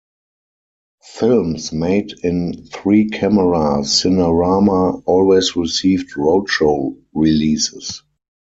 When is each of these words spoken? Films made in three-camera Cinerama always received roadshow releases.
Films 1.03 1.71
made 1.71 2.11
in 2.23 2.65
three-camera 2.65 3.83
Cinerama 3.83 5.03
always 5.05 5.55
received 5.55 6.13
roadshow 6.15 6.99
releases. 7.13 8.01